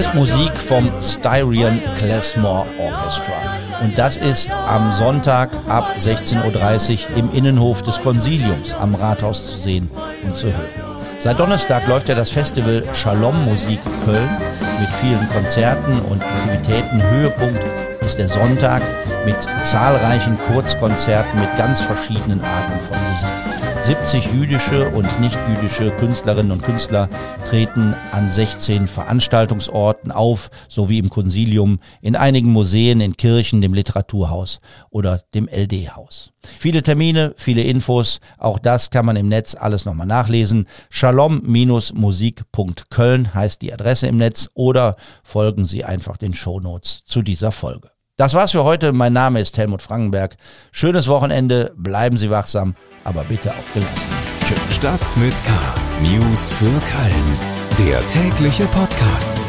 Ist 0.03 0.15
Musik 0.15 0.57
vom 0.57 0.91
Styrian 1.01 1.81
Klezmer 1.95 2.67
Orchestra. 2.77 3.57
Und 3.83 3.97
das 3.97 4.17
ist 4.17 4.53
am 4.53 4.93
Sonntag 4.93 5.51
ab 5.69 5.95
16.30 5.97 7.11
Uhr 7.11 7.17
im 7.19 7.33
Innenhof 7.33 7.83
des 7.83 8.01
Konsiliums 8.01 8.75
am 8.75 8.97
Rathaus 8.97 9.47
zu 9.47 9.57
sehen 9.57 9.89
und 10.25 10.35
zu 10.35 10.49
hören. 10.49 10.99
Seit 11.21 11.39
Donnerstag 11.39 11.87
läuft 11.87 12.09
ja 12.09 12.17
das 12.17 12.31
Festival 12.31 12.83
Shalom 12.95 13.45
Musik 13.45 13.79
Köln 14.05 14.29
mit 14.81 14.89
vielen 15.01 15.29
Konzerten 15.31 16.01
und 16.11 16.21
Aktivitäten. 16.21 17.01
Höhepunkt 17.01 17.63
ist 18.01 18.19
der 18.19 18.29
Sonntag 18.29 18.83
mit 19.25 19.37
zahlreichen 19.63 20.37
Kurzkonzerten 20.49 21.39
mit 21.39 21.57
ganz 21.57 21.81
verschiedenen 21.81 22.41
Arten 22.41 22.81
von 22.89 22.99
Musik. 23.09 23.42
70 23.83 24.27
jüdische 24.27 24.89
und 24.91 25.21
nicht 25.21 25.37
jüdische 25.49 25.91
Künstlerinnen 25.97 26.53
und 26.53 26.63
Künstler 26.63 27.09
treten 27.45 27.97
an 28.13 28.31
16 28.31 28.87
Veranstaltungsorten 28.87 30.13
auf, 30.13 30.51
sowie 30.69 31.01
im 31.01 31.11
Konsilium, 31.11 31.81
in 32.01 32.15
einigen 32.15 32.53
Museen, 32.53 33.01
in 33.01 33.17
Kirchen, 33.17 33.61
dem 33.61 33.75
Literaturhaus 33.75 34.61
oder 34.91 35.25
dem 35.35 35.49
LD-Haus. 35.49 36.31
Viele 36.61 36.83
Termine, 36.83 37.35
viele 37.37 37.63
Infos, 37.63 38.21
auch 38.39 38.61
das 38.61 38.91
kann 38.91 39.05
man 39.05 39.17
im 39.17 39.27
Netz 39.27 39.57
alles 39.57 39.85
nochmal 39.85 40.07
nachlesen. 40.07 40.69
Shalom-musik.köln 40.89 43.35
heißt 43.35 43.63
die 43.63 43.73
Adresse 43.73 44.07
im 44.07 44.17
Netz 44.17 44.49
oder 44.55 44.95
folgen 45.25 45.65
Sie 45.65 45.85
einfach 45.85 46.19
den 46.19 46.35
Shownotes 46.35 47.03
zu 47.05 47.23
dieser 47.23 47.51
Folge. 47.51 47.91
Das 48.17 48.35
war's 48.35 48.53
für 48.53 48.65
heute. 48.65 48.93
Mein 48.93 49.13
Name 49.13 49.41
ist 49.41 49.57
Helmut 49.59 49.83
Frankenberg. 49.83 50.37
Schönes 50.71 51.09
Wochenende, 51.09 51.73
bleiben 51.77 52.17
Sie 52.17 52.31
wachsam 52.31 52.75
aber 53.05 53.25
bitte 53.25 53.51
auch 53.51 53.75
gelassen. 53.75 54.09
Tschüss. 54.47 54.77
Stadt 54.77 55.17
mit 55.17 55.35
K. 55.45 55.53
News 56.03 56.51
für 56.51 56.65
Köln. 56.65 57.89
Der 57.89 58.07
tägliche 58.07 58.67
Podcast. 58.67 59.41